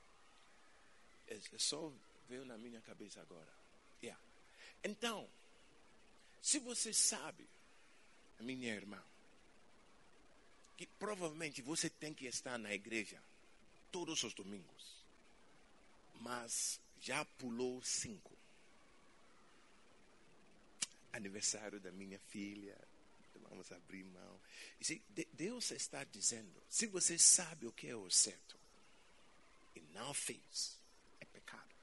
[1.28, 1.92] É, é só
[2.28, 3.52] veio na minha cabeça agora.
[4.04, 4.22] Yeah.
[4.84, 5.28] Então,
[6.42, 7.48] se você sabe,
[8.40, 9.02] minha irmã,
[10.82, 13.22] que provavelmente você tem que estar na igreja
[13.92, 15.06] todos os domingos,
[16.20, 18.32] mas já pulou cinco.
[21.14, 22.76] Aniversário da minha filha,
[23.48, 24.40] vamos abrir mão.
[25.34, 28.58] Deus está dizendo: se você sabe o que é o certo
[29.76, 30.80] e não fez,
[31.20, 31.76] é pecado.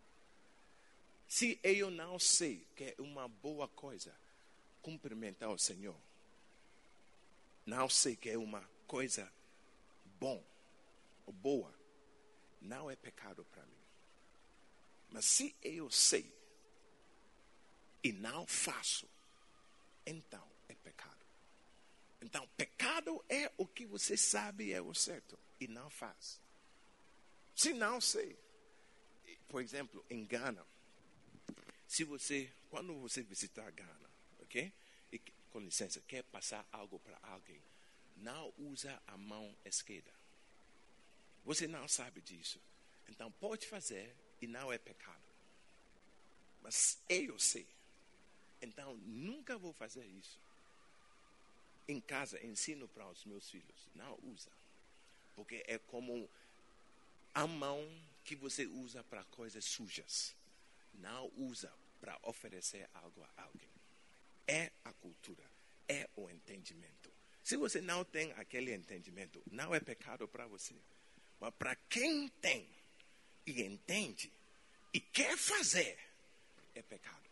[1.28, 4.12] Se eu não sei que é uma boa coisa
[4.82, 5.94] cumprimentar o Senhor,
[7.64, 9.30] não sei que é uma coisa
[10.18, 10.42] bom
[11.26, 11.72] ou boa,
[12.60, 13.84] não é pecado para mim.
[15.10, 16.34] Mas se eu sei
[18.02, 19.08] e não faço,
[20.04, 21.26] então é pecado.
[22.20, 26.40] Então, pecado é o que você sabe é o certo e não faz.
[27.54, 28.36] Se não sei,
[29.48, 30.66] por exemplo, em Gana,
[31.86, 34.72] se você, quando você visitar Gana, ok?
[35.12, 35.18] E,
[35.50, 37.62] com licença, quer passar algo para alguém,
[38.22, 40.12] não usa a mão esquerda.
[41.44, 42.60] Você não sabe disso.
[43.08, 45.22] Então pode fazer e não é pecado.
[46.62, 47.66] Mas eu sei.
[48.60, 50.38] Então nunca vou fazer isso.
[51.86, 54.50] Em casa ensino para os meus filhos, não usa.
[55.34, 56.28] Porque é como
[57.32, 57.86] a mão
[58.24, 60.36] que você usa para coisas sujas
[60.94, 63.70] não usa para oferecer algo a alguém.
[64.46, 65.44] É a cultura,
[65.88, 67.10] é o entendimento.
[67.48, 70.74] Se você não tem aquele entendimento, não é pecado para você.
[71.40, 72.68] Mas para quem tem
[73.46, 74.30] e entende
[74.92, 75.98] e quer fazer,
[76.74, 77.26] é pecado.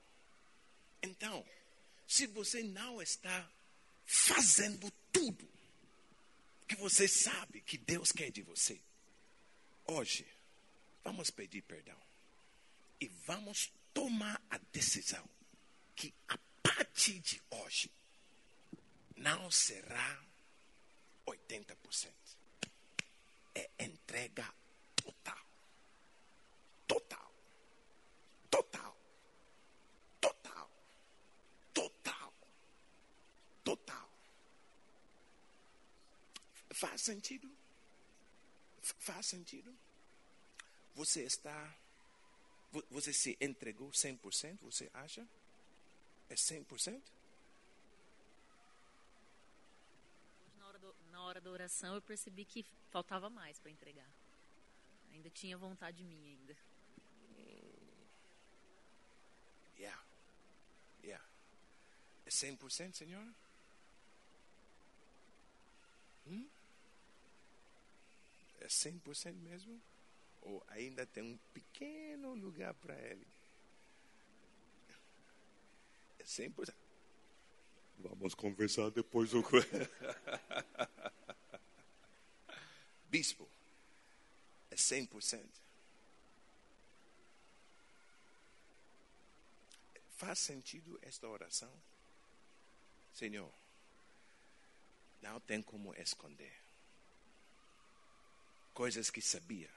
[1.02, 1.44] Então,
[2.08, 3.46] se você não está
[4.06, 5.46] fazendo tudo
[6.66, 8.80] que você sabe que Deus quer de você,
[9.86, 10.26] hoje,
[11.04, 12.00] vamos pedir perdão
[12.98, 15.28] e vamos tomar a decisão
[15.94, 17.90] que a partir de hoje
[19.16, 20.22] não será
[21.26, 22.12] 80%.
[23.54, 24.54] É entrega
[24.96, 25.46] total.
[26.86, 27.34] Total.
[28.50, 28.96] Total.
[30.20, 30.70] Total.
[31.72, 32.34] Total.
[33.64, 34.10] Total.
[36.70, 37.50] Faz sentido?
[38.82, 39.74] Faz sentido?
[40.94, 41.76] Você está
[42.90, 44.58] você se entregou 100%?
[44.62, 45.26] Você acha?
[46.28, 47.02] É 100%?
[51.10, 54.08] Na hora, da oração eu percebi que faltava mais para entregar.
[55.12, 56.56] Ainda tinha vontade minha ainda.
[59.78, 60.02] Yeah.
[61.02, 61.24] Yeah.
[62.24, 63.34] É 100%, senhora?
[66.26, 66.48] Hum?
[68.60, 69.80] É 100% mesmo?
[70.46, 73.26] ou ainda tem um pequeno lugar para ele.
[76.20, 76.85] É 100%.
[77.98, 79.42] Vamos conversar depois do.
[83.08, 83.48] Bispo,
[84.70, 85.44] é 100%.
[90.16, 91.72] Faz sentido esta oração?
[93.12, 93.52] Senhor,
[95.22, 96.66] não tem como esconder
[98.72, 99.70] coisas que sabia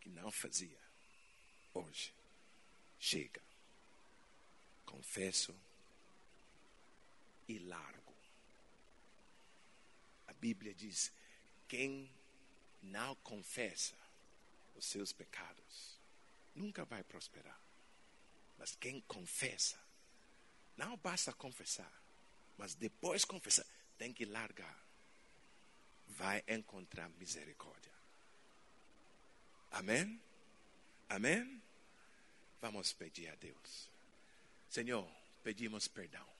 [0.00, 0.78] que não fazia.
[1.72, 2.12] Hoje,
[2.98, 3.40] chega.
[4.84, 5.54] Confesso
[7.48, 8.14] e largo.
[10.26, 11.12] A Bíblia diz:
[11.68, 12.10] quem
[12.82, 13.96] não confessa
[14.74, 15.98] os seus pecados
[16.54, 17.58] nunca vai prosperar.
[18.58, 19.78] Mas quem confessa,
[20.76, 21.92] não basta confessar,
[22.56, 23.66] mas depois confessar,
[23.98, 24.80] tem que largar.
[26.08, 27.92] Vai encontrar misericórdia.
[29.70, 30.20] Amém?
[31.08, 31.62] Amém?
[32.60, 33.88] Vamos pedir a Deus.
[34.68, 35.10] Senhor,
[35.42, 36.31] pedimos perdão.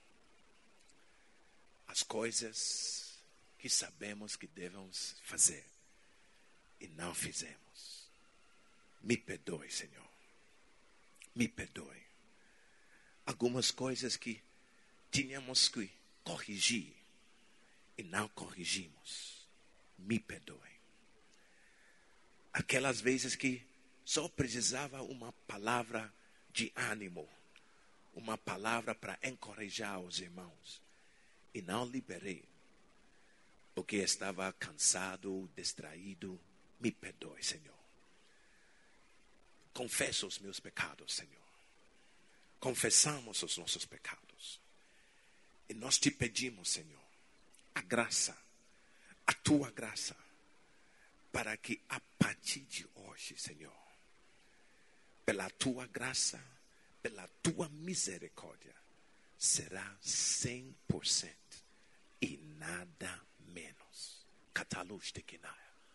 [2.03, 3.23] As coisas
[3.61, 5.65] que sabemos que devemos fazer
[6.81, 8.11] e não fizemos.
[9.01, 10.11] Me perdoe, Senhor.
[11.33, 12.03] Me perdoe.
[13.25, 14.43] Algumas coisas que
[15.13, 15.89] tínhamos que
[16.25, 16.93] corrigir
[17.97, 19.47] e não corrigimos.
[19.97, 20.73] Me perdoe
[22.53, 23.65] aquelas vezes que
[24.05, 26.13] só precisava uma palavra
[26.53, 27.29] de ânimo,
[28.13, 30.83] uma palavra para encorajar os irmãos,
[31.55, 32.45] e não liberei.
[33.75, 36.39] porque estava cansado, distraído.
[36.79, 37.79] Me perdoe, Senhor.
[39.73, 41.43] Confesso os meus pecados, Senhor.
[42.61, 44.61] Confessamos os nossos pecados.
[45.69, 47.03] E nós te pedimos, Senhor,
[47.75, 48.37] a graça,
[49.27, 50.17] a tua graça,
[51.33, 53.73] para que a partir de hoje, Senhor,
[55.25, 56.43] pela tua graça,
[57.01, 58.75] pela tua misericórdia,
[59.43, 61.35] será 100%
[62.21, 64.25] e nada menos.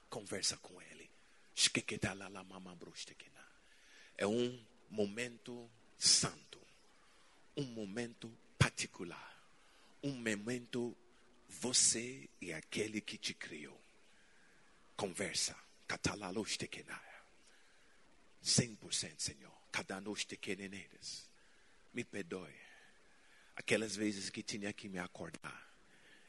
[0.10, 1.10] Conversa com ele.
[4.18, 6.60] É um momento santo,
[7.56, 8.30] um momento
[8.60, 9.42] particular,
[10.04, 10.96] um momento
[11.48, 13.82] você e aquele que te criou.
[14.98, 15.56] Conversa.
[15.88, 17.24] Catalalostekinaia.
[18.44, 19.54] 100%, Senhor.
[19.72, 21.30] Cadanostekeneneres.
[21.94, 22.67] Me perdoe.
[23.58, 25.68] Aquelas vezes que tinha que me acordar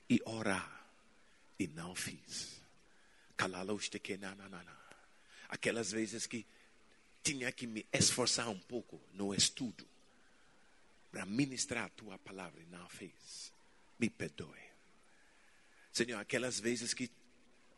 [0.08, 0.84] e orar
[1.58, 2.60] e não fiz.
[5.48, 6.44] Aquelas vezes que
[7.22, 9.86] tinha que me esforçar um pouco no estudo
[11.12, 13.52] para ministrar a tua palavra e não fez.
[13.98, 14.68] Me perdoe.
[15.92, 17.10] Senhor, aquelas vezes que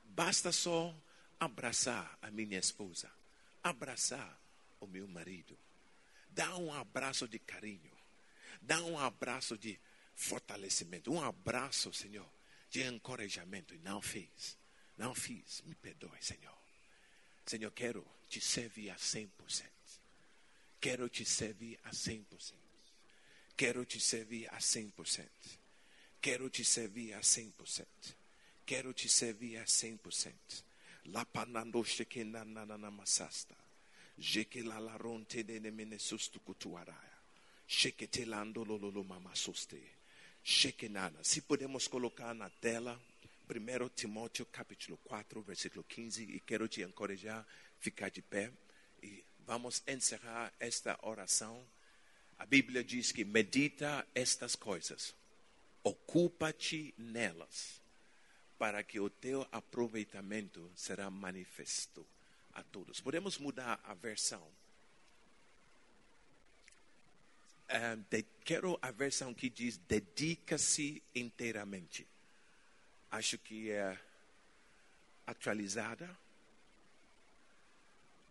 [0.05, 0.94] basta só
[1.38, 3.11] abraçar a minha esposa,
[3.62, 4.38] abraçar
[4.80, 5.59] o meu marido,
[6.30, 7.99] dar um abraço de carinho,
[8.61, 9.78] dar um abraço de
[10.14, 12.30] fortalecimento, um abraço, Senhor,
[12.68, 14.59] de encorajamento e não fez.
[14.96, 15.62] Não fiz.
[15.62, 16.59] Me perdoe, Senhor.
[17.46, 19.30] Senhor, quero te servir a 100%.
[20.78, 22.53] Quero te servir a 100%.
[23.57, 25.26] Quero te servir a 100%.
[26.20, 27.86] Quero te servir a 100%.
[28.66, 30.32] Quero te servir a 100%.
[31.05, 33.57] La panando shekena nanana masasta.
[34.18, 35.98] Jeke la ronte de ne mene
[41.23, 43.01] Se podemos colocar na tela,
[43.49, 47.47] 1 Timóteo capítulo 4, versículo 15, e quero te encorajar a
[47.79, 48.51] ficar de pé.
[49.01, 51.64] E vamos encerrar esta oração.
[52.41, 55.14] A Bíblia diz que medita estas coisas,
[55.85, 57.81] ocupa-te nelas,
[58.59, 62.05] para que o teu aproveitamento será manifesto
[62.53, 63.01] a todos.
[63.01, 64.43] Podemos mudar a versão
[67.71, 72.07] um, de, quero a versão que diz dedica-se inteiramente.
[73.11, 73.99] Acho que é
[75.27, 76.16] atualizada.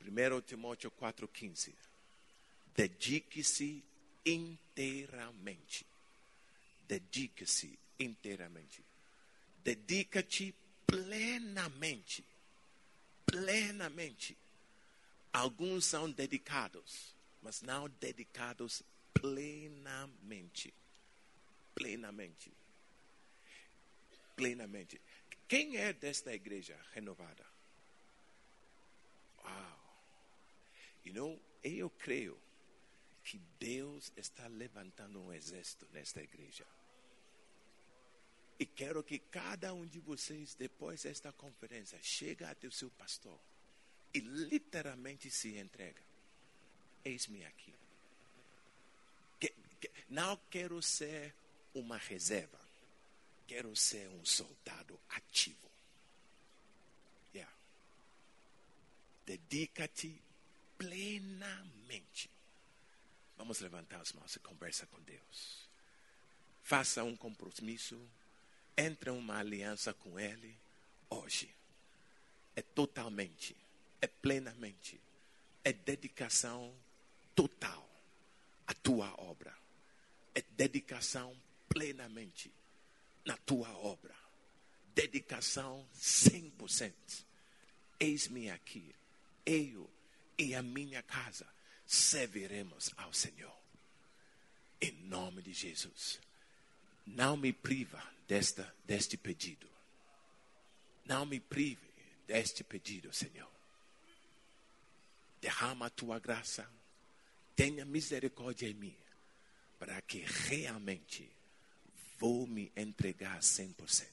[0.01, 1.73] 1 Timóteo 4,15.
[2.75, 3.83] Dedique-se
[4.25, 5.85] inteiramente.
[6.87, 8.83] Dedique-se inteiramente.
[9.63, 12.23] Dedica-te plenamente.
[13.25, 14.37] Plenamente.
[15.31, 18.81] Alguns são dedicados, mas não dedicados
[19.19, 20.73] plenamente.
[21.75, 22.51] Plenamente.
[24.35, 25.01] Plenamente.
[25.47, 27.45] Quem é desta igreja renovada?
[29.43, 29.79] Uau!
[31.05, 32.39] You know, eu creio
[33.23, 36.65] que Deus está levantando um exército nesta igreja.
[38.59, 43.39] E quero que cada um de vocês, depois desta conferência, chegue até o seu pastor
[44.13, 46.01] e literalmente se entrega.
[47.05, 47.73] Eis-me aqui.
[50.09, 51.35] Não quero ser
[51.73, 52.59] uma reserva.
[53.47, 55.69] Quero ser um soldado ativo.
[57.33, 57.53] Yeah.
[59.25, 60.19] Dedica-te
[60.77, 62.29] plenamente.
[63.37, 65.69] Vamos levantar as mãos e conversa com Deus.
[66.63, 67.99] Faça um compromisso.
[68.75, 70.57] Entre uma aliança com Ele
[71.09, 71.53] hoje.
[72.55, 73.55] É totalmente,
[74.01, 74.99] é plenamente,
[75.63, 76.73] é dedicação
[77.35, 77.87] total
[78.65, 79.53] à tua obra
[80.35, 81.35] é dedicação
[81.67, 82.51] plenamente
[83.25, 84.15] na tua obra.
[84.93, 86.93] Dedicação 100%.
[87.99, 88.95] Eis-me aqui,
[89.45, 89.89] eu
[90.37, 91.47] e a minha casa
[91.85, 93.57] serviremos ao Senhor.
[94.81, 96.19] Em nome de Jesus.
[97.05, 99.69] Não me priva desta, deste pedido.
[101.05, 101.89] Não me prive
[102.27, 103.49] deste pedido, Senhor.
[105.41, 106.69] Derrama a tua graça.
[107.55, 108.95] Tenha misericórdia em mim
[109.79, 111.31] para que realmente
[112.17, 114.05] vou me entregar 100%.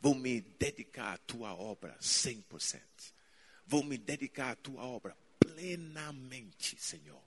[0.00, 2.80] Vou me dedicar à tua obra 100%.
[3.66, 7.22] Vou me dedicar à tua obra plenamente, Senhor.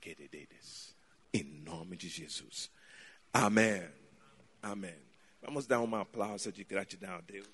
[0.00, 0.94] Querededes.
[1.32, 2.70] Em nome de Jesus.
[3.32, 3.90] Amém.
[4.62, 4.98] Amém.
[5.40, 7.48] Vamos dar uma aplauso de gratidão a Deus.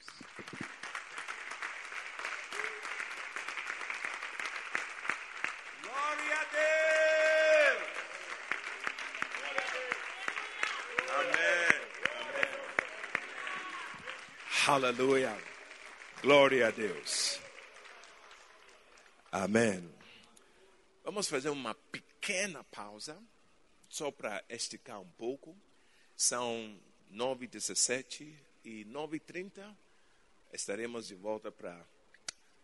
[14.68, 15.34] Aleluia.
[16.20, 17.40] Glória a Deus.
[19.32, 19.90] Amém.
[21.02, 23.16] Vamos fazer uma pequena pausa,
[23.88, 25.56] só para esticar um pouco.
[26.14, 26.78] São
[27.10, 28.30] 9h17
[28.62, 29.74] e 9h30
[30.52, 31.82] estaremos de volta para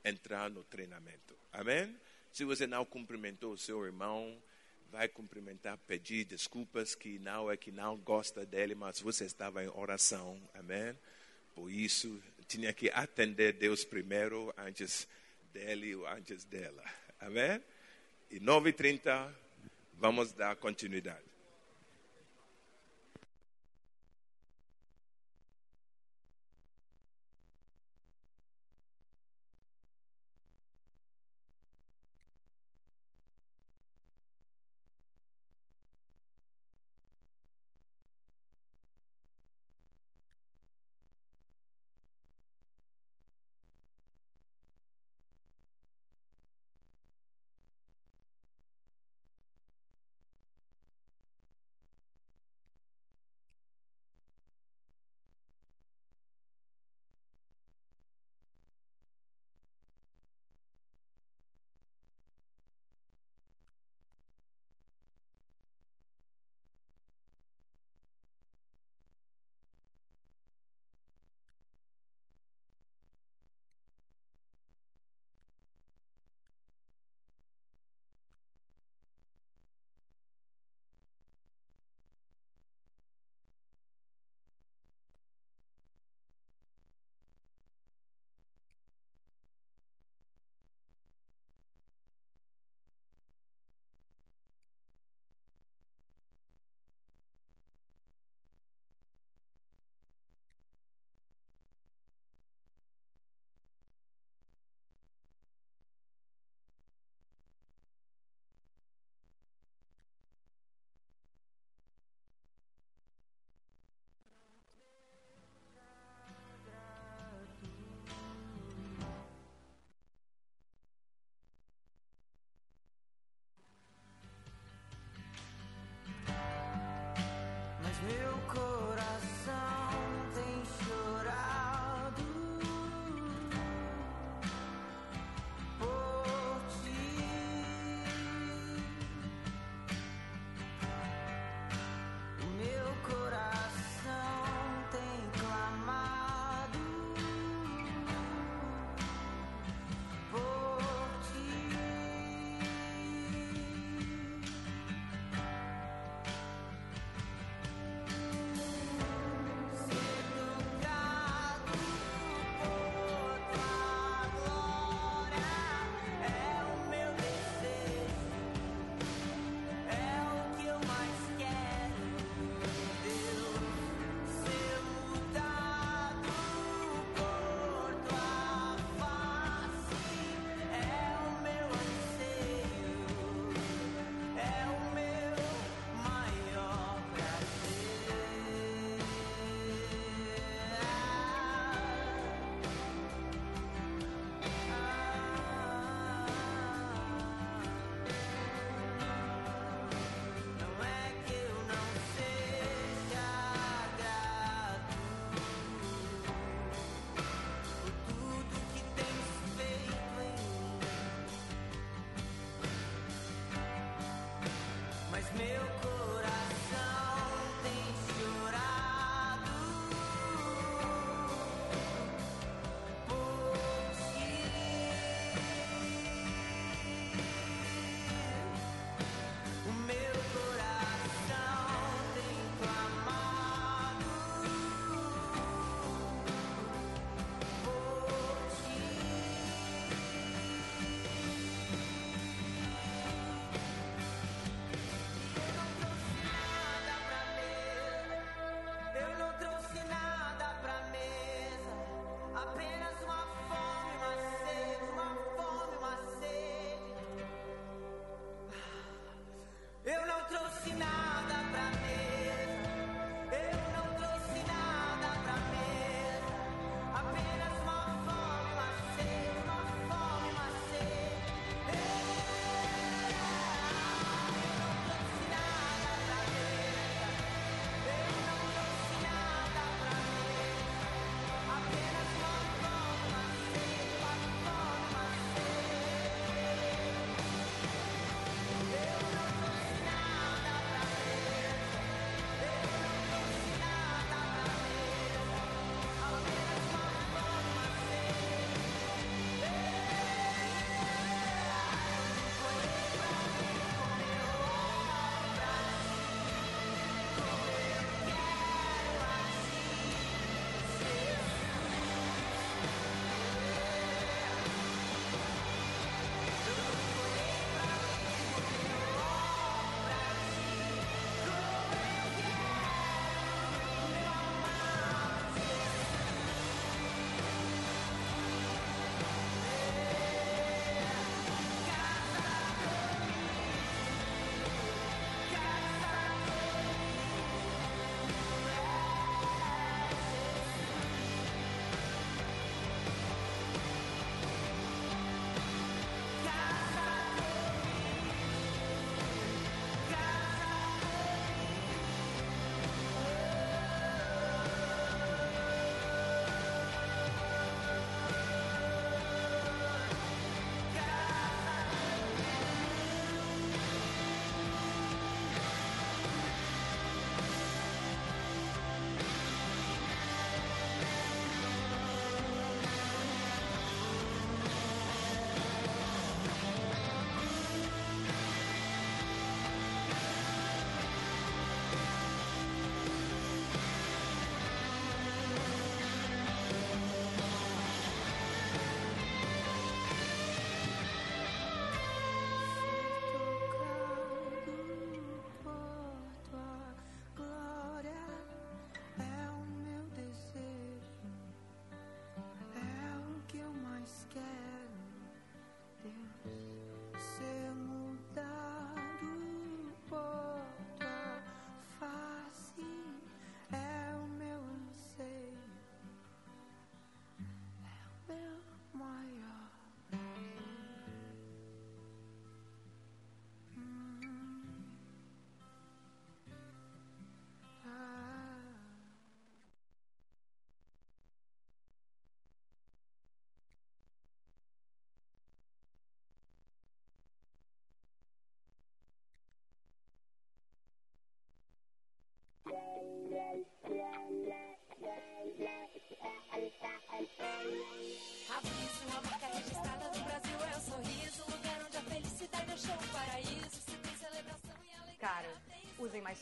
[0.04, 1.34] entrar no treinamento.
[1.50, 1.98] Amém?
[2.34, 4.36] Se você não cumprimentou o seu irmão,
[4.92, 9.68] vai cumprimentar, pedir desculpas que não é que não gosta dele, mas você estava em
[9.68, 10.38] oração.
[10.52, 10.94] Amém?
[11.54, 15.08] Por isso, tinha que atender Deus primeiro, antes
[15.52, 16.84] dele ou antes dela.
[17.20, 17.62] Amém?
[18.30, 19.32] E 9h30,
[19.94, 21.33] vamos dar continuidade.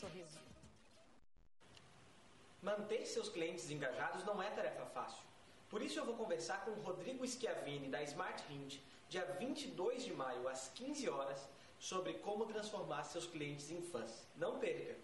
[0.03, 0.39] Sorriso.
[2.61, 5.23] Manter seus clientes engajados não é tarefa fácil.
[5.69, 8.79] Por isso eu vou conversar com o Rodrigo Schiavini da Smart Hint,
[9.09, 11.47] dia 22 de maio, às 15 horas,
[11.79, 14.27] sobre como transformar seus clientes em fãs.
[14.35, 14.95] Não perca!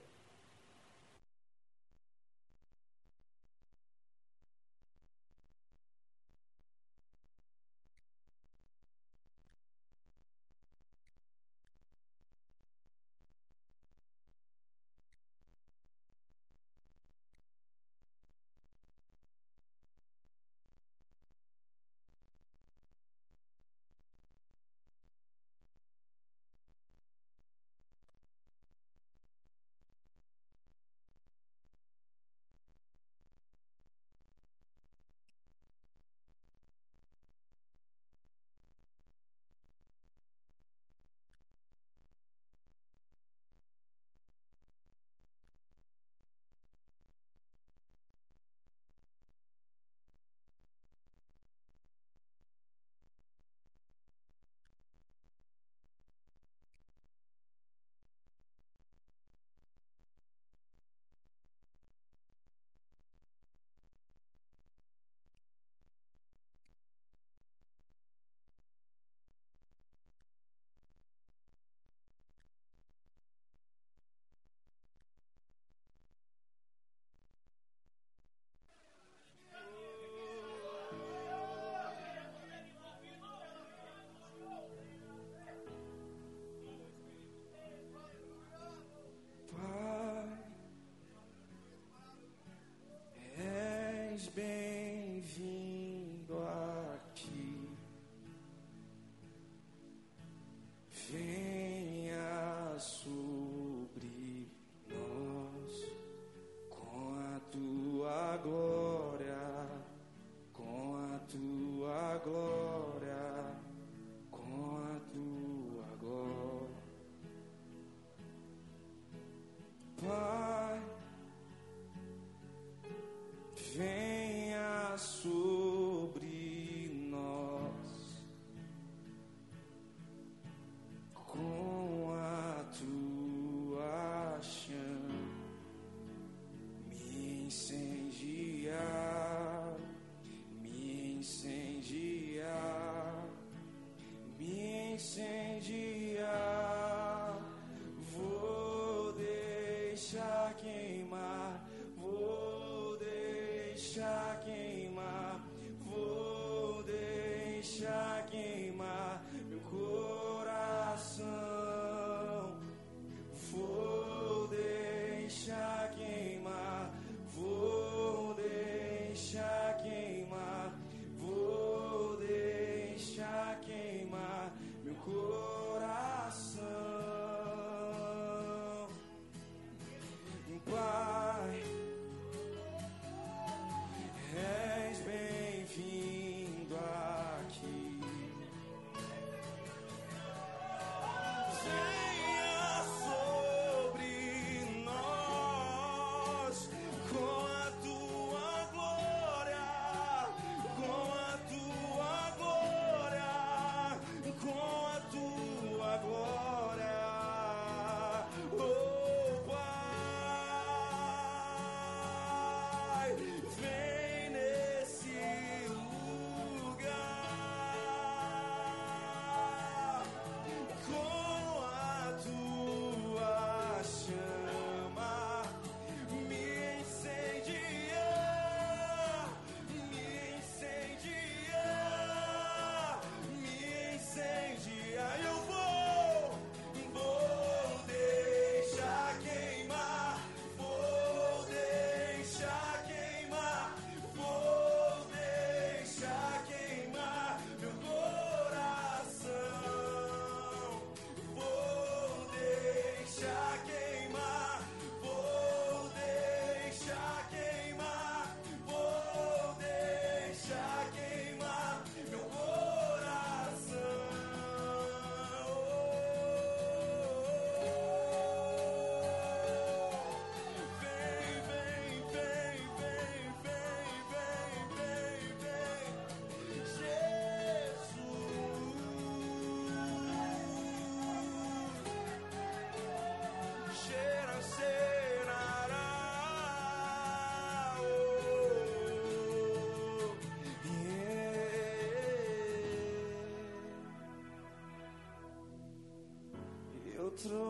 [150.00, 150.89] deixar quem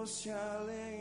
[0.09, 0.98] Charlie.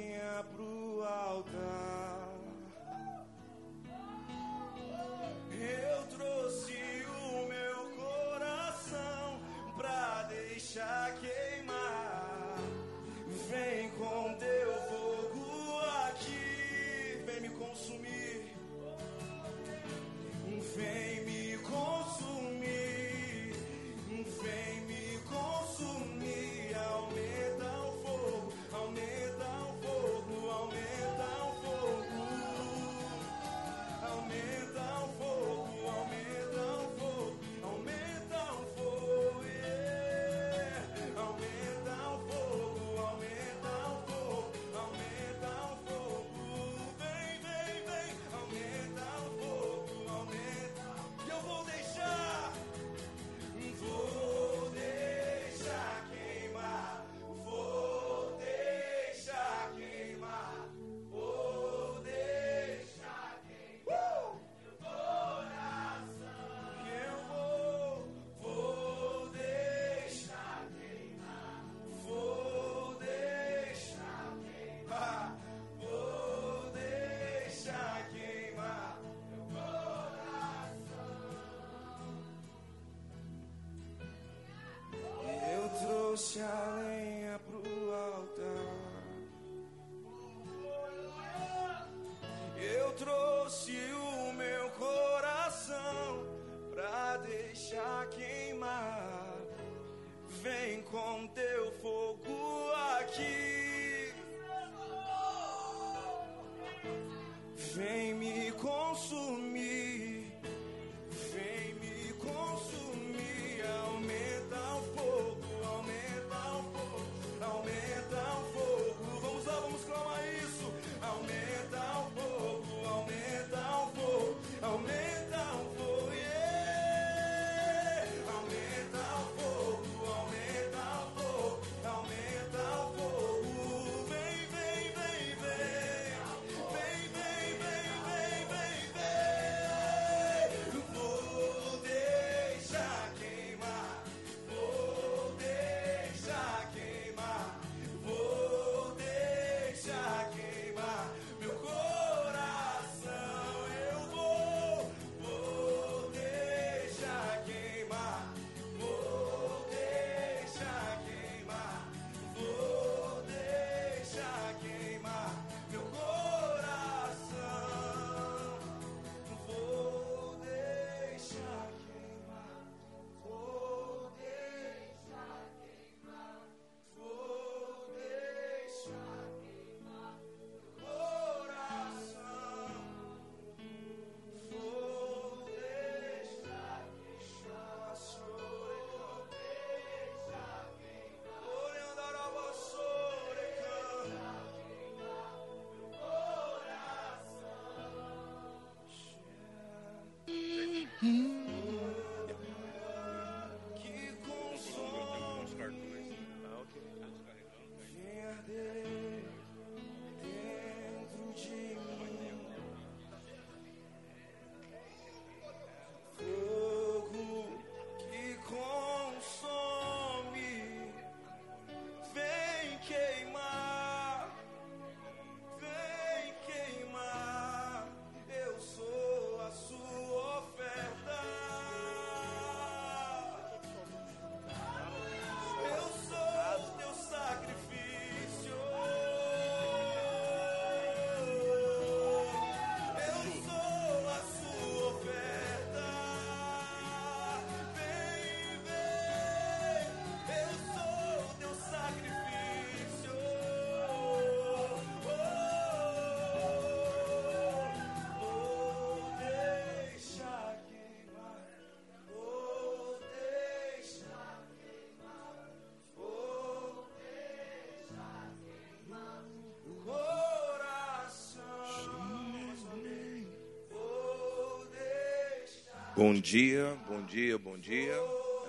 [275.99, 277.93] Bom dia, bom dia, bom dia.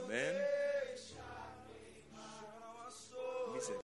[0.04, 0.49] Amém.